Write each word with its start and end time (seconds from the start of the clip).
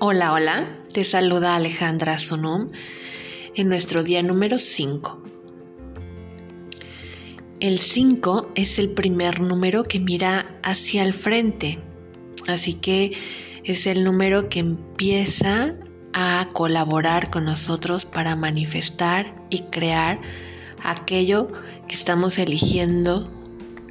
Hola, 0.00 0.32
hola, 0.32 0.64
te 0.92 1.02
saluda 1.02 1.56
Alejandra 1.56 2.20
Sonum 2.20 2.70
en 3.56 3.68
nuestro 3.68 4.04
día 4.04 4.22
número 4.22 4.56
5. 4.56 5.20
El 7.58 7.80
5 7.80 8.52
es 8.54 8.78
el 8.78 8.90
primer 8.90 9.40
número 9.40 9.82
que 9.82 9.98
mira 9.98 10.56
hacia 10.62 11.02
el 11.02 11.12
frente, 11.12 11.80
así 12.46 12.74
que 12.74 13.18
es 13.64 13.88
el 13.88 14.04
número 14.04 14.48
que 14.48 14.60
empieza 14.60 15.74
a 16.12 16.48
colaborar 16.52 17.30
con 17.30 17.44
nosotros 17.44 18.04
para 18.04 18.36
manifestar 18.36 19.34
y 19.50 19.62
crear 19.62 20.20
aquello 20.80 21.50
que 21.88 21.96
estamos 21.96 22.38
eligiendo 22.38 23.32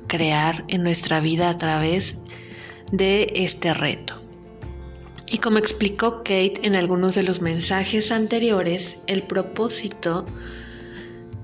crear 0.08 0.64
en 0.70 0.84
nuestra 0.84 1.20
vida 1.20 1.50
a 1.50 1.58
través 1.58 2.16
de 2.94 3.28
este 3.36 3.74
reto. 3.74 4.27
Y 5.30 5.40
como 5.40 5.58
explicó 5.58 6.20
Kate 6.20 6.62
en 6.64 6.76
algunos 6.76 7.16
de 7.16 7.24
los 7.24 7.42
mensajes 7.42 8.12
anteriores, 8.12 8.98
el 9.08 9.24
propósito 9.24 10.26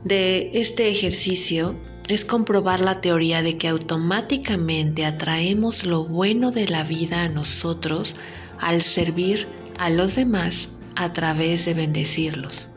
de 0.03 0.51
este 0.53 0.89
ejercicio 0.89 1.75
es 2.07 2.25
comprobar 2.25 2.81
la 2.81 3.01
teoría 3.01 3.41
de 3.41 3.57
que 3.57 3.67
automáticamente 3.67 5.05
atraemos 5.05 5.85
lo 5.85 6.05
bueno 6.05 6.51
de 6.51 6.67
la 6.67 6.83
vida 6.83 7.23
a 7.23 7.29
nosotros 7.29 8.15
al 8.59 8.81
servir 8.81 9.47
a 9.77 9.89
los 9.89 10.15
demás 10.15 10.69
a 10.95 11.11
través 11.13 11.65
de 11.65 11.73
bendecirlos. 11.73 12.67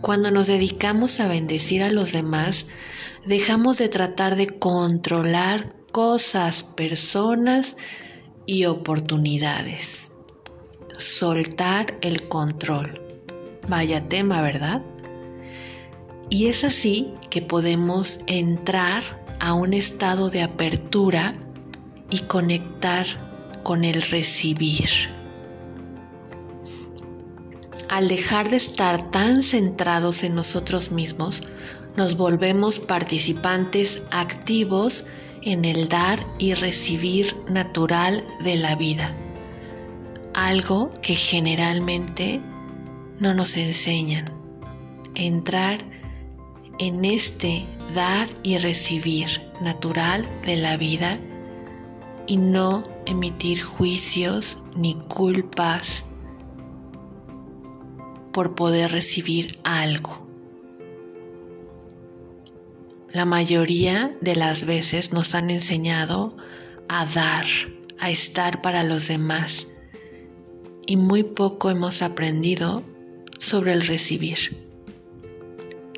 Cuando 0.00 0.30
nos 0.30 0.46
dedicamos 0.46 1.20
a 1.20 1.28
bendecir 1.28 1.82
a 1.82 1.90
los 1.90 2.12
demás, 2.12 2.66
dejamos 3.26 3.78
de 3.78 3.88
tratar 3.88 4.36
de 4.36 4.46
controlar 4.48 5.74
cosas, 5.92 6.62
personas 6.62 7.76
y 8.46 8.66
oportunidades. 8.66 10.13
Soltar 10.98 11.98
el 12.00 12.28
control. 12.28 13.00
Vaya 13.68 14.08
tema, 14.08 14.42
¿verdad? 14.42 14.82
Y 16.30 16.46
es 16.46 16.64
así 16.64 17.12
que 17.30 17.42
podemos 17.42 18.20
entrar 18.26 19.02
a 19.40 19.54
un 19.54 19.74
estado 19.74 20.30
de 20.30 20.42
apertura 20.42 21.34
y 22.10 22.20
conectar 22.20 23.06
con 23.62 23.84
el 23.84 24.02
recibir. 24.02 24.88
Al 27.88 28.08
dejar 28.08 28.50
de 28.50 28.56
estar 28.56 29.10
tan 29.10 29.42
centrados 29.42 30.24
en 30.24 30.34
nosotros 30.34 30.90
mismos, 30.90 31.42
nos 31.96 32.16
volvemos 32.16 32.80
participantes 32.80 34.02
activos 34.10 35.04
en 35.42 35.64
el 35.64 35.88
dar 35.88 36.26
y 36.38 36.54
recibir 36.54 37.36
natural 37.48 38.26
de 38.42 38.56
la 38.56 38.74
vida, 38.74 39.16
algo 40.34 40.92
que 41.00 41.14
generalmente 41.14 42.40
no 43.18 43.32
nos 43.34 43.56
enseñan. 43.56 44.32
Entrar 45.14 45.78
en 46.78 47.04
este 47.04 47.66
dar 47.94 48.28
y 48.42 48.58
recibir 48.58 49.28
natural 49.60 50.28
de 50.44 50.56
la 50.56 50.76
vida 50.76 51.18
y 52.26 52.36
no 52.36 52.84
emitir 53.06 53.62
juicios 53.62 54.58
ni 54.76 54.94
culpas 54.94 56.04
por 58.32 58.54
poder 58.54 58.90
recibir 58.90 59.58
algo. 59.62 60.26
La 63.12 63.24
mayoría 63.24 64.16
de 64.20 64.34
las 64.34 64.64
veces 64.64 65.12
nos 65.12 65.36
han 65.36 65.50
enseñado 65.50 66.36
a 66.88 67.06
dar, 67.06 67.44
a 68.00 68.10
estar 68.10 68.60
para 68.60 68.82
los 68.82 69.06
demás 69.06 69.68
y 70.86 70.96
muy 70.96 71.22
poco 71.22 71.70
hemos 71.70 72.02
aprendido 72.02 72.82
sobre 73.38 73.72
el 73.72 73.86
recibir. 73.86 74.38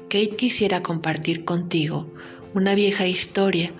Kate 0.08 0.36
quisiera 0.36 0.82
compartir 0.82 1.44
contigo 1.44 2.06
una 2.54 2.74
vieja 2.74 3.06
historia, 3.06 3.72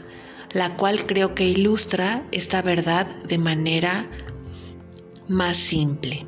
la 0.53 0.77
cual 0.77 1.07
creo 1.07 1.35
que 1.35 1.49
ilustra 1.49 2.27
esta 2.33 2.63
verdad 2.63 3.07
de 3.29 3.39
manera 3.39 4.11
más 5.29 5.57
simple. 5.57 6.25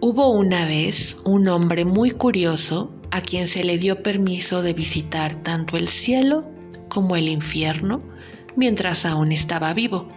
Hubo 0.00 0.30
una 0.30 0.66
vez 0.66 1.16
un 1.24 1.48
hombre 1.48 1.84
muy 1.84 2.10
curioso 2.10 2.92
a 3.10 3.20
quien 3.20 3.46
se 3.46 3.62
le 3.62 3.78
dio 3.78 4.02
permiso 4.02 4.62
de 4.62 4.72
visitar 4.72 5.42
tanto 5.42 5.76
el 5.76 5.88
cielo 5.88 6.44
como 6.88 7.14
el 7.14 7.28
infierno 7.28 8.02
mientras 8.56 9.06
aún 9.06 9.30
estaba 9.30 9.72
vivo. 9.74 10.08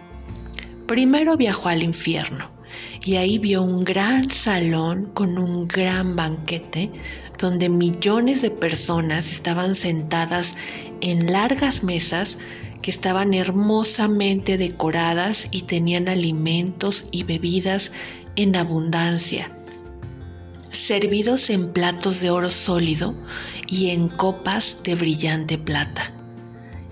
Primero 0.86 1.36
viajó 1.36 1.68
al 1.68 1.82
infierno 1.82 2.55
y 3.04 3.16
ahí 3.16 3.38
vio 3.38 3.62
un 3.62 3.84
gran 3.84 4.30
salón 4.30 5.06
con 5.12 5.38
un 5.38 5.68
gran 5.68 6.16
banquete 6.16 6.90
donde 7.38 7.68
millones 7.68 8.42
de 8.42 8.50
personas 8.50 9.32
estaban 9.32 9.74
sentadas 9.74 10.54
en 11.00 11.32
largas 11.32 11.82
mesas 11.82 12.38
que 12.82 12.90
estaban 12.90 13.34
hermosamente 13.34 14.58
decoradas 14.58 15.48
y 15.50 15.62
tenían 15.62 16.08
alimentos 16.08 17.06
y 17.10 17.24
bebidas 17.24 17.92
en 18.36 18.56
abundancia 18.56 19.50
servidos 20.76 21.50
en 21.50 21.72
platos 21.72 22.20
de 22.20 22.30
oro 22.30 22.50
sólido 22.50 23.14
y 23.66 23.90
en 23.90 24.08
copas 24.08 24.78
de 24.84 24.94
brillante 24.94 25.58
plata. 25.58 26.12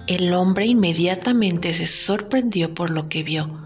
El 0.06 0.32
hombre 0.34 0.66
inmediatamente 0.66 1.72
se 1.72 1.86
sorprendió 1.86 2.74
por 2.74 2.90
lo 2.90 3.08
que 3.08 3.22
vio, 3.22 3.62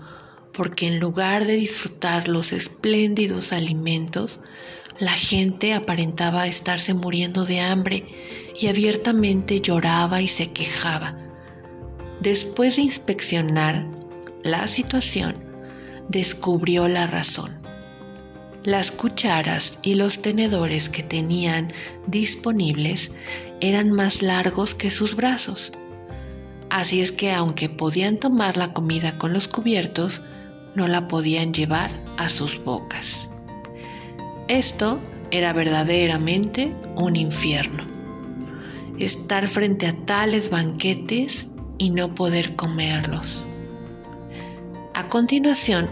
porque 0.58 0.88
en 0.88 0.98
lugar 0.98 1.46
de 1.46 1.52
disfrutar 1.52 2.26
los 2.26 2.52
espléndidos 2.52 3.52
alimentos, 3.52 4.40
la 4.98 5.12
gente 5.12 5.72
aparentaba 5.72 6.48
estarse 6.48 6.94
muriendo 6.94 7.44
de 7.44 7.60
hambre 7.60 8.08
y 8.58 8.66
abiertamente 8.66 9.60
lloraba 9.60 10.20
y 10.20 10.26
se 10.26 10.50
quejaba. 10.50 11.16
Después 12.20 12.74
de 12.74 12.82
inspeccionar 12.82 13.86
la 14.42 14.66
situación, 14.66 15.36
descubrió 16.08 16.88
la 16.88 17.06
razón. 17.06 17.60
Las 18.64 18.90
cucharas 18.90 19.78
y 19.82 19.94
los 19.94 20.22
tenedores 20.22 20.88
que 20.88 21.04
tenían 21.04 21.68
disponibles 22.08 23.12
eran 23.60 23.92
más 23.92 24.22
largos 24.22 24.74
que 24.74 24.90
sus 24.90 25.14
brazos. 25.14 25.70
Así 26.68 27.00
es 27.00 27.12
que 27.12 27.30
aunque 27.30 27.68
podían 27.68 28.16
tomar 28.16 28.56
la 28.56 28.72
comida 28.72 29.18
con 29.18 29.32
los 29.32 29.46
cubiertos, 29.46 30.20
no 30.74 30.88
la 30.88 31.08
podían 31.08 31.52
llevar 31.52 31.90
a 32.16 32.28
sus 32.28 32.62
bocas. 32.62 33.28
Esto 34.48 35.00
era 35.30 35.52
verdaderamente 35.52 36.74
un 36.96 37.16
infierno. 37.16 37.86
Estar 38.98 39.46
frente 39.46 39.86
a 39.86 39.94
tales 40.04 40.50
banquetes 40.50 41.48
y 41.78 41.90
no 41.90 42.14
poder 42.14 42.56
comerlos. 42.56 43.44
A 44.94 45.08
continuación, 45.08 45.88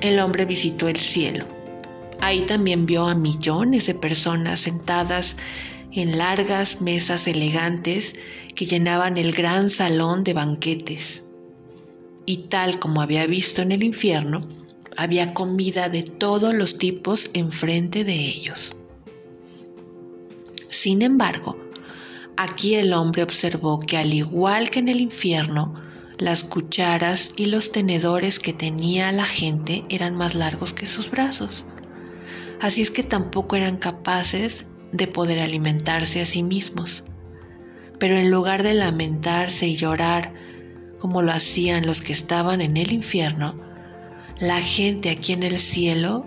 el 0.00 0.18
hombre 0.20 0.46
visitó 0.46 0.88
el 0.88 0.96
cielo 0.96 1.56
Ahí 2.20 2.42
también 2.42 2.86
vio 2.86 3.06
a 3.06 3.14
millones 3.14 3.86
de 3.86 3.94
personas 3.94 4.60
sentadas 4.60 5.36
en 5.92 6.18
largas 6.18 6.80
mesas 6.80 7.26
elegantes 7.26 8.14
que 8.54 8.66
llenaban 8.66 9.16
el 9.16 9.32
gran 9.32 9.70
salón 9.70 10.24
de 10.24 10.32
banquetes. 10.32 11.22
Y 12.26 12.48
tal 12.48 12.78
como 12.78 13.00
había 13.00 13.26
visto 13.26 13.62
en 13.62 13.72
el 13.72 13.82
infierno, 13.82 14.46
había 14.96 15.32
comida 15.32 15.88
de 15.88 16.02
todos 16.02 16.52
los 16.52 16.76
tipos 16.78 17.30
enfrente 17.32 18.04
de 18.04 18.14
ellos. 18.14 18.74
Sin 20.68 21.02
embargo, 21.02 21.56
aquí 22.36 22.74
el 22.74 22.92
hombre 22.92 23.22
observó 23.22 23.80
que 23.80 23.96
al 23.96 24.12
igual 24.12 24.68
que 24.70 24.80
en 24.80 24.88
el 24.88 25.00
infierno, 25.00 25.74
las 26.18 26.44
cucharas 26.44 27.30
y 27.36 27.46
los 27.46 27.72
tenedores 27.72 28.38
que 28.38 28.52
tenía 28.52 29.12
la 29.12 29.26
gente 29.26 29.84
eran 29.88 30.16
más 30.16 30.34
largos 30.34 30.72
que 30.72 30.86
sus 30.86 31.10
brazos 31.10 31.64
así 32.60 32.82
es 32.82 32.90
que 32.90 33.02
tampoco 33.02 33.56
eran 33.56 33.76
capaces 33.76 34.66
de 34.92 35.06
poder 35.06 35.40
alimentarse 35.40 36.20
a 36.20 36.26
sí 36.26 36.42
mismos. 36.42 37.04
Pero 37.98 38.16
en 38.16 38.30
lugar 38.30 38.62
de 38.62 38.74
lamentarse 38.74 39.66
y 39.66 39.74
llorar 39.74 40.34
como 41.06 41.22
lo 41.22 41.30
hacían 41.30 41.86
los 41.86 42.00
que 42.00 42.12
estaban 42.12 42.60
en 42.60 42.76
el 42.76 42.90
infierno, 42.90 43.54
la 44.40 44.60
gente 44.60 45.08
aquí 45.08 45.34
en 45.34 45.44
el 45.44 45.56
cielo 45.56 46.26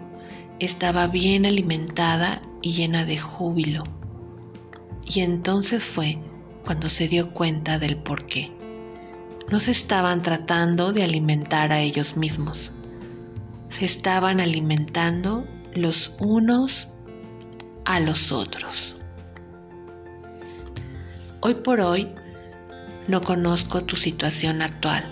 estaba 0.59 1.07
bien 1.07 1.45
alimentada 1.45 2.41
y 2.61 2.71
llena 2.71 3.03
de 3.03 3.17
júbilo. 3.17 3.83
Y 5.05 5.19
entonces 5.19 5.83
fue 5.83 6.17
cuando 6.63 6.87
se 6.87 7.09
dio 7.09 7.33
cuenta 7.33 7.77
del 7.77 7.97
por 7.97 8.25
qué. 8.25 8.53
No 9.51 9.59
se 9.59 9.71
estaban 9.71 10.21
tratando 10.21 10.93
de 10.93 11.03
alimentar 11.03 11.73
a 11.73 11.81
ellos 11.81 12.15
mismos, 12.15 12.71
se 13.67 13.83
estaban 13.83 14.39
alimentando 14.39 15.45
los 15.75 16.13
unos 16.21 16.87
a 17.83 17.99
los 17.99 18.31
otros. 18.31 18.95
Hoy 21.41 21.55
por 21.55 21.81
hoy 21.81 22.07
no 23.09 23.21
conozco 23.21 23.83
tu 23.83 23.95
situación 23.95 24.61
actual. 24.61 25.03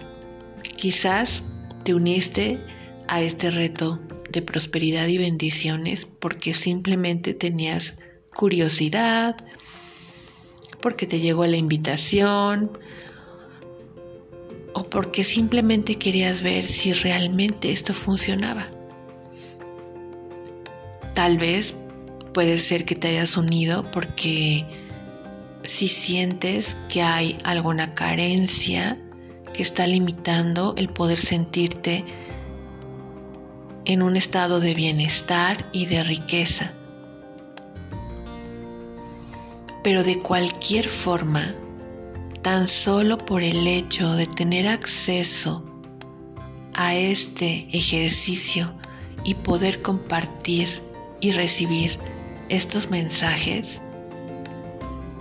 Quizás 0.78 1.44
te 1.84 1.96
uniste 1.96 2.64
a 3.08 3.22
este 3.22 3.50
reto 3.50 4.00
de 4.30 4.44
prosperidad 4.44 5.08
y 5.08 5.18
bendiciones 5.18 6.06
porque 6.06 6.54
simplemente 6.54 7.34
tenías 7.34 7.96
curiosidad, 8.36 9.36
porque 10.80 11.08
te 11.08 11.20
llegó 11.20 11.46
la 11.48 11.58
invitación 11.58 12.78
o 14.74 14.84
porque 14.84 15.24
simplemente 15.24 15.96
querías 15.96 16.44
ver 16.44 16.66
si 16.66 16.94
realmente 16.94 17.72
esto 17.72 17.96
funcionaba. 17.96 18.68
Tal 21.16 21.40
vez 21.40 21.74
puede 22.32 22.60
ser 22.60 22.86
que 22.86 22.94
te 22.94 23.08
hayas 23.08 23.38
unido 23.38 23.90
porque 23.90 24.68
si 25.68 25.90
sientes 25.90 26.78
que 26.88 27.04
hay 27.04 27.38
alguna 27.44 27.94
carencia 27.94 28.98
que 29.54 29.62
está 29.62 29.86
limitando 29.86 30.74
el 30.78 30.88
poder 30.90 31.20
sentirte 31.20 32.06
en 33.86 34.02
un 34.02 34.16
estado 34.16 34.60
de 34.60 34.74
bienestar 34.74 35.70
y 35.74 35.86
de 35.86 36.04
riqueza. 36.04 36.74
Pero 39.84 40.04
de 40.04 40.18
cualquier 40.18 40.88
forma, 40.88 41.54
tan 42.42 42.68
solo 42.68 43.18
por 43.18 43.44
el 43.44 43.68
hecho 43.68 44.14
de 44.14 44.26
tener 44.26 44.68
acceso 44.68 45.66
a 46.74 46.96
este 46.96 47.68
ejercicio 47.72 48.74
y 49.26 49.36
poder 49.36 49.82
compartir 49.82 50.82
y 51.20 51.32
recibir 51.32 52.00
estos 52.48 52.90
mensajes, 52.90 53.82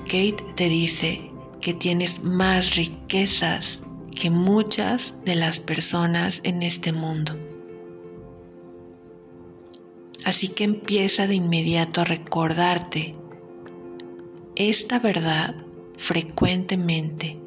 Kate 0.07 0.45
te 0.55 0.69
dice 0.69 1.29
que 1.61 1.75
tienes 1.75 2.23
más 2.23 2.77
riquezas 2.77 3.83
que 4.15 4.31
muchas 4.31 5.15
de 5.25 5.35
las 5.35 5.59
personas 5.61 6.41
en 6.45 6.63
este 6.63 6.93
mundo. 6.93 7.37
Así 10.25 10.49
que 10.49 10.65
empieza 10.65 11.27
de 11.27 11.35
inmediato 11.35 12.01
a 12.01 12.05
recordarte 12.05 13.17
esta 14.55 15.01
verdad 15.01 15.55
frecuentemente, 15.97 17.39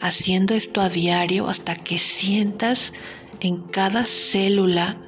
haciendo 0.00 0.54
esto 0.54 0.80
a 0.80 0.88
diario 0.88 1.48
hasta 1.48 1.74
que 1.74 1.98
sientas 1.98 2.92
en 3.40 3.56
cada 3.56 4.04
célula, 4.04 5.00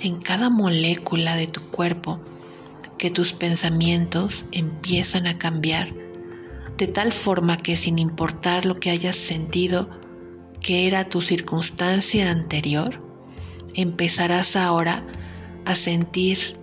en 0.00 0.16
cada 0.16 0.48
molécula 0.48 1.36
de 1.36 1.48
tu 1.48 1.70
cuerpo, 1.70 2.20
que 2.98 3.10
tus 3.10 3.32
pensamientos 3.32 4.46
empiezan 4.52 5.26
a 5.26 5.38
cambiar, 5.38 6.03
de 6.76 6.86
tal 6.86 7.12
forma 7.12 7.56
que 7.56 7.76
sin 7.76 7.98
importar 7.98 8.66
lo 8.66 8.80
que 8.80 8.90
hayas 8.90 9.16
sentido 9.16 9.88
que 10.60 10.86
era 10.86 11.04
tu 11.04 11.20
circunstancia 11.20 12.30
anterior, 12.30 13.02
empezarás 13.74 14.56
ahora 14.56 15.06
a 15.64 15.74
sentir 15.74 16.56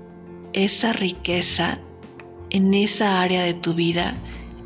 esa 0.53 0.91
riqueza 0.93 1.79
en 2.49 2.73
esa 2.73 3.21
área 3.21 3.43
de 3.43 3.53
tu 3.53 3.73
vida 3.73 4.17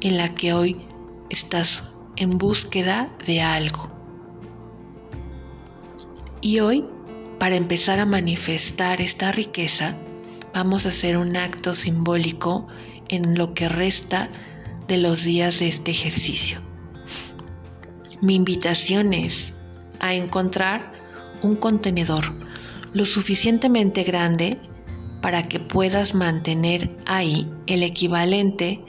en 0.02 0.18
la 0.18 0.30
que 0.30 0.54
hoy 0.54 0.88
estás 1.30 1.84
en 2.16 2.38
búsqueda 2.38 3.16
de 3.26 3.42
algo. 3.42 3.92
Y 6.42 6.60
hoy, 6.60 6.86
para 7.40 7.56
empezar 7.56 8.00
a 8.00 8.06
manifestar 8.06 9.02
esta 9.02 9.32
riqueza, 9.32 9.98
vamos 10.54 10.86
a 10.86 10.90
hacer 10.90 11.18
un 11.18 11.36
acto 11.36 11.76
simbólico 11.76 12.68
en 13.10 13.38
lo 13.38 13.54
que 13.54 13.68
resta 13.68 14.30
de 14.88 14.98
los 14.98 15.24
días 15.24 15.60
de 15.60 15.68
este 15.68 15.92
ejercicio. 15.92 16.62
Mi 18.22 18.36
invitación 18.36 19.14
es 19.14 19.54
a 20.00 20.14
encontrar 20.14 20.92
un 21.42 21.56
contenedor 21.56 22.34
lo 22.94 23.06
suficientemente 23.06 24.04
grande 24.04 24.58
para 25.22 25.44
que 25.44 25.60
puedas 25.60 26.16
mantener 26.16 26.96
ahí 27.06 27.52
el 27.68 27.84
equivalente 27.84 28.84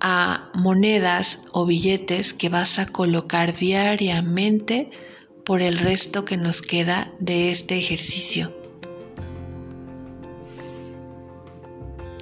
a 0.00 0.50
monedas 0.54 1.40
o 1.52 1.66
billetes 1.66 2.34
que 2.34 2.48
vas 2.48 2.78
a 2.78 2.86
colocar 2.86 3.54
diariamente 3.54 4.90
por 5.44 5.62
el 5.62 5.78
resto 5.78 6.24
que 6.24 6.36
nos 6.36 6.60
queda 6.60 7.12
de 7.20 7.50
este 7.50 7.78
ejercicio. 7.78 8.65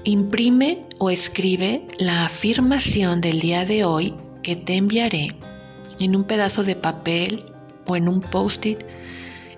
Imprime 0.06 0.85
o 0.99 1.09
escribe 1.09 1.89
la 1.99 2.27
afirmación 2.27 3.23
del 3.23 3.41
día 3.41 3.65
de 3.65 3.87
hoy 3.87 4.15
que 4.43 4.55
te 4.55 4.77
enviaré 4.77 5.31
en 5.99 6.15
un 6.15 6.25
pedazo 6.25 6.62
de 6.62 6.77
papel 6.77 7.43
o 7.87 7.97
en 7.97 8.11
un 8.11 8.21
post-it 8.21 8.85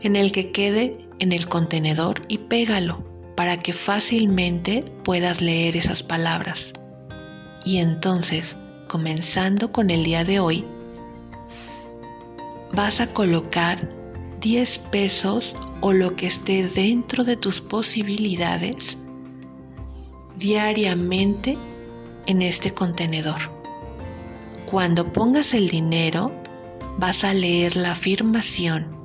en 0.03 0.15
el 0.15 0.31
que 0.31 0.53
quede 0.53 0.99
en 1.19 1.33
el 1.33 1.49
contenedor 1.49 2.23
y 2.29 2.39
pégalo 2.39 3.05
para 3.35 3.57
que 3.57 3.73
fácilmente 3.73 4.85
puedas 5.03 5.41
leer 5.41 5.77
esas 5.77 6.05
palabras. 6.05 6.75
Y 7.65 7.79
entonces, 7.79 8.57
comenzando 8.89 9.73
con 9.73 9.91
el 9.91 10.05
día 10.05 10.23
de 10.23 10.39
hoy, 10.39 10.65
vas 12.73 13.01
a 13.01 13.09
colocar 13.09 13.89
10 14.41 14.79
pesos 14.93 15.57
o 15.81 15.93
lo 15.93 16.15
que 16.15 16.29
esté 16.29 16.69
dentro 16.69 17.25
de 17.25 17.37
tus 17.37 17.61
posibilidades 17.61 18.97
diariamente 20.37 21.59
en 22.27 22.43
este 22.43 22.73
contenedor. 22.73 23.39
Cuando 24.67 25.13
pongas 25.13 25.55
el 25.55 25.69
dinero, 25.69 26.33
vas 26.99 27.25
a 27.25 27.35
leer 27.35 27.77
la 27.77 27.93
afirmación, 27.93 28.97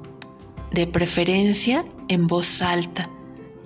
de 0.71 0.87
preferencia 0.87 1.85
en 2.07 2.27
voz 2.27 2.61
alta 2.61 3.09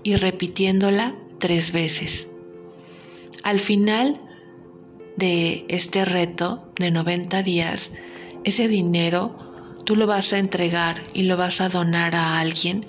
y 0.03 0.15
repitiéndola 0.15 1.15
tres 1.39 1.71
veces. 1.71 2.27
Al 3.43 3.59
final 3.59 4.19
de 5.15 5.65
este 5.69 6.03
reto 6.03 6.67
de 6.79 6.91
90 6.91 7.43
días, 7.43 7.91
ese 8.43 8.67
dinero 8.67 9.37
tú 9.85 9.95
lo 9.95 10.07
vas 10.07 10.33
a 10.33 10.39
entregar 10.39 11.01
y 11.13 11.23
lo 11.23 11.37
vas 11.37 11.61
a 11.61 11.69
donar 11.69 12.15
a 12.15 12.39
alguien 12.39 12.85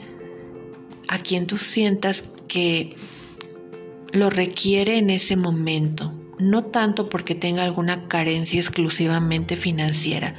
a 1.08 1.18
quien 1.18 1.46
tú 1.46 1.58
sientas 1.58 2.24
que 2.48 2.96
lo 4.16 4.30
requiere 4.30 4.98
en 4.98 5.10
ese 5.10 5.36
momento, 5.36 6.12
no 6.38 6.64
tanto 6.64 7.08
porque 7.08 7.34
tenga 7.34 7.64
alguna 7.64 8.08
carencia 8.08 8.58
exclusivamente 8.58 9.56
financiera, 9.56 10.34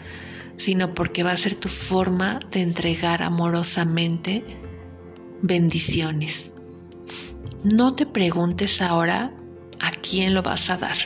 sino 0.58 0.94
porque 0.94 1.24
va 1.24 1.32
a 1.32 1.38
ser 1.38 1.56
tu 1.56 1.70
forma 1.70 2.40
de 2.52 2.62
entregar 2.62 3.22
amorosamente 3.22 4.44
bendiciones. 5.42 6.52
No 7.64 7.96
te 7.96 8.06
preguntes 8.06 8.82
ahora 8.82 9.34
a 9.80 9.92
quién 9.92 10.34
lo 10.34 10.44
vas 10.44 10.70
a 10.70 10.78
dar. 10.78 10.98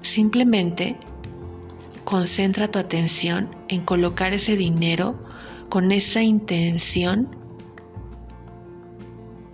Simplemente 0.00 0.96
concentra 2.04 2.68
tu 2.68 2.78
atención 2.78 3.48
en 3.68 3.82
colocar 3.82 4.32
ese 4.32 4.56
dinero 4.56 5.22
con 5.68 5.92
esa 5.92 6.22
intención 6.22 7.36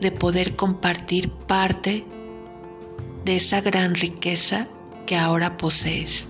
de 0.01 0.11
poder 0.13 0.57
compartir 0.57 1.31
parte 1.31 2.07
de 3.29 3.37
esa 3.37 3.61
gran 3.61 3.95
riqueza 3.95 4.67
que 5.05 5.15
ahora 5.15 5.59
posees. 5.59 6.29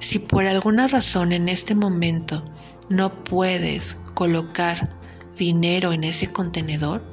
Si 0.00 0.18
por 0.18 0.44
alguna 0.44 0.88
razón 0.88 1.30
en 1.30 1.48
este 1.48 1.76
momento 1.76 2.44
no 2.88 3.22
puedes 3.22 3.96
colocar 4.14 4.98
dinero 5.38 5.92
en 5.92 6.02
ese 6.02 6.32
contenedor, 6.32 7.04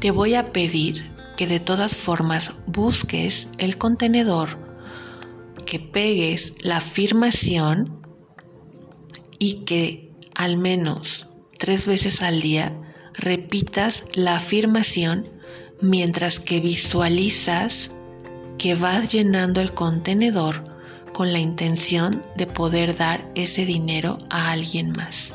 te 0.00 0.10
voy 0.10 0.34
a 0.34 0.52
pedir 0.52 1.16
que 1.34 1.46
de 1.46 1.60
todas 1.60 1.96
formas 1.96 2.52
busques 2.66 3.48
el 3.56 3.78
contenedor, 3.78 4.58
que 5.64 5.80
pegues 5.80 6.52
la 6.60 6.76
afirmación 6.76 8.06
y 9.38 9.64
que 9.64 10.12
al 10.34 10.58
menos 10.58 11.26
tres 11.56 11.86
veces 11.86 12.20
al 12.20 12.42
día 12.42 12.78
repitas 13.14 14.04
la 14.12 14.36
afirmación 14.36 15.31
mientras 15.82 16.40
que 16.40 16.60
visualizas 16.60 17.90
que 18.56 18.74
vas 18.74 19.12
llenando 19.12 19.60
el 19.60 19.74
contenedor 19.74 20.64
con 21.12 21.32
la 21.32 21.40
intención 21.40 22.22
de 22.36 22.46
poder 22.46 22.96
dar 22.96 23.30
ese 23.34 23.66
dinero 23.66 24.18
a 24.30 24.52
alguien 24.52 24.92
más. 24.92 25.34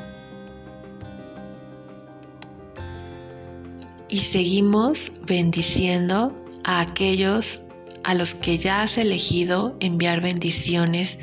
y 4.10 4.18
seguimos 4.20 5.12
bendiciendo 5.26 6.34
a 6.64 6.82
aquellos 6.82 7.62
a 8.04 8.14
los 8.14 8.36
que 8.36 8.58
ya 8.58 8.82
has 8.82 8.98
elegido 8.98 9.76
enviar 9.80 10.22
bendiciones 10.22 11.20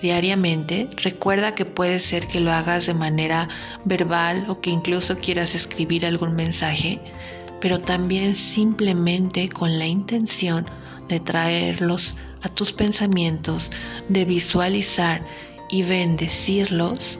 diariamente. 0.00 0.88
Recuerda 1.02 1.54
que 1.54 1.66
puede 1.66 2.00
ser 2.00 2.26
que 2.26 2.40
lo 2.40 2.52
hagas 2.52 2.86
de 2.86 2.94
manera 2.94 3.48
verbal 3.84 4.46
o 4.48 4.60
que 4.60 4.70
incluso 4.70 5.18
quieras 5.18 5.54
escribir 5.54 6.06
algún 6.06 6.34
mensaje, 6.34 7.00
pero 7.60 7.78
también 7.78 8.34
simplemente 8.34 9.48
con 9.48 9.78
la 9.78 9.86
intención 9.86 10.66
de 11.08 11.20
traerlos 11.20 12.16
a 12.42 12.48
tus 12.48 12.72
pensamientos, 12.72 13.70
de 14.08 14.24
visualizar 14.24 15.24
y 15.70 15.82
bendecirlos. 15.82 17.18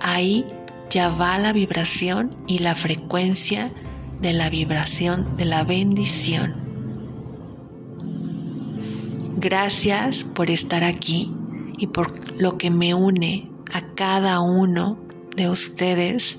Ahí 0.00 0.44
ya 0.90 1.08
va 1.08 1.38
la 1.38 1.52
vibración 1.52 2.34
y 2.46 2.60
la 2.60 2.74
frecuencia 2.74 3.72
de 4.20 4.32
la 4.32 4.48
vibración 4.50 5.36
de 5.36 5.44
la 5.44 5.64
bendición. 5.64 6.68
Gracias 9.36 10.24
por 10.24 10.50
estar 10.50 10.82
aquí 10.82 11.32
y 11.78 11.88
por 11.88 12.40
lo 12.40 12.58
que 12.58 12.70
me 12.70 12.94
une 12.94 13.50
a 13.72 13.82
cada 13.82 14.40
uno 14.40 14.98
de 15.36 15.48
ustedes. 15.48 16.38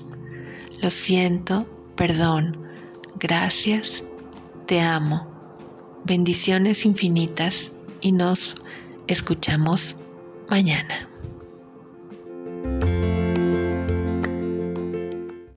Lo 0.82 0.90
siento, 0.90 1.66
perdón, 1.96 2.59
gracias, 3.20 4.02
te 4.66 4.80
amo. 4.80 5.26
Bendiciones 6.04 6.84
infinitas 6.86 7.70
y 8.00 8.12
nos 8.12 8.54
escuchamos 9.06 9.96
mañana. 10.48 11.09